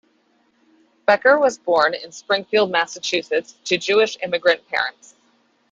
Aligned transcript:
Becker 1.05 1.37
was 1.37 1.59
born 1.59 1.93
in 1.93 2.11
Springfield, 2.11 2.71
Massachusetts, 2.71 3.59
to 3.65 3.77
Jewish 3.77 4.17
immigrant 4.23 4.67
parents. 4.67 5.13